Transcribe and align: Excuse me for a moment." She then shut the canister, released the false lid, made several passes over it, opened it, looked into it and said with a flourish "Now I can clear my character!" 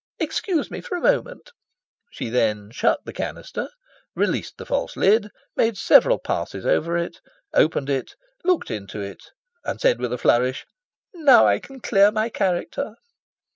Excuse 0.17 0.71
me 0.71 0.81
for 0.81 0.95
a 0.95 0.99
moment." 0.99 1.51
She 2.11 2.29
then 2.31 2.71
shut 2.71 3.01
the 3.05 3.13
canister, 3.13 3.69
released 4.15 4.57
the 4.57 4.65
false 4.65 4.97
lid, 4.97 5.29
made 5.55 5.77
several 5.77 6.17
passes 6.17 6.65
over 6.65 6.97
it, 6.97 7.19
opened 7.53 7.87
it, 7.87 8.15
looked 8.43 8.71
into 8.71 8.99
it 8.99 9.21
and 9.63 9.79
said 9.79 9.99
with 9.99 10.11
a 10.11 10.17
flourish 10.17 10.65
"Now 11.13 11.45
I 11.45 11.59
can 11.59 11.81
clear 11.81 12.11
my 12.11 12.29
character!" 12.29 12.95